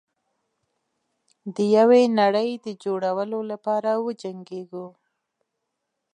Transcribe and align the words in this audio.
د 1.55 1.57
یوې 1.77 2.01
نړۍ 2.19 2.49
د 2.65 2.67
جوړولو 2.83 3.39
لپاره 3.51 3.91
وجنګیږو. 4.05 4.87